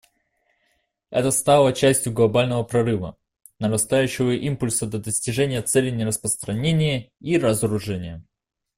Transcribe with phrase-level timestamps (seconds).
[1.11, 3.17] Это стало частью глобального прорыва:
[3.59, 8.23] нарастающего импульса для достижения целей нераспространения и разоружения.